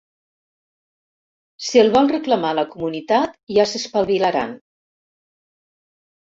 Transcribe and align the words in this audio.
Si 1.65 1.81
el 1.83 1.91
vol 1.97 2.09
reclamar 2.15 2.55
la 2.61 2.65
comunitat 2.73 3.39
ja 3.59 3.69
s'espavilaran. 3.75 4.59